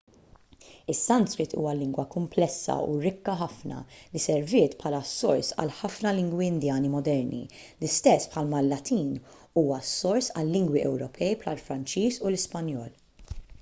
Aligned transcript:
is-sanskrit 0.91 1.51
huwa 1.57 1.73
lingwa 1.81 2.05
kumplessa 2.13 2.77
u 2.93 2.95
rikka 3.03 3.35
ħafna 3.41 3.81
li 4.15 4.21
serviet 4.23 4.73
bħala 4.79 5.01
s-sors 5.07 5.53
għal 5.63 5.73
ħafna 5.81 6.13
lingwi 6.21 6.47
indjani 6.53 6.91
moderni 6.95 7.43
l-istess 7.59 8.31
bħalma 8.33 8.61
l-latin 8.65 9.15
huwa 9.37 9.83
s-sors 9.85 10.31
għal-lingwi 10.41 10.87
ewropej 10.91 11.37
bħall-franċiż 11.45 12.19
u 12.27 12.31
l-ispanjol 12.33 12.89